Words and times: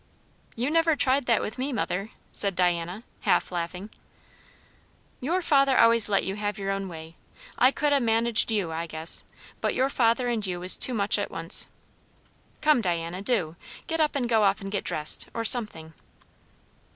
"You 0.55 0.71
never 0.71 0.95
tried 0.95 1.27
that 1.27 1.41
with 1.43 1.59
me, 1.59 1.71
mother," 1.71 2.09
said 2.31 2.55
Diana, 2.55 3.03
half 3.19 3.51
laughing. 3.51 3.91
"Your 5.19 5.43
father 5.43 5.77
always 5.77 6.09
let 6.09 6.23
you 6.23 6.37
have 6.37 6.57
your 6.57 6.71
own 6.71 6.89
way. 6.89 7.13
I 7.59 7.69
could 7.69 7.93
ha' 7.93 8.01
managed 8.01 8.51
you, 8.51 8.71
I 8.71 8.87
guess; 8.87 9.23
but 9.61 9.75
your 9.75 9.89
father 9.89 10.27
and 10.27 10.43
you 10.43 10.59
was 10.61 10.75
too 10.75 10.95
much 10.95 11.19
at 11.19 11.29
once. 11.29 11.67
Come, 12.61 12.81
Diana 12.81 13.21
do 13.21 13.55
get 13.85 13.99
up 13.99 14.15
and 14.15 14.27
go 14.27 14.41
off 14.41 14.59
and 14.59 14.71
get 14.71 14.83
dressed, 14.83 15.29
or 15.35 15.45
something." 15.45 15.93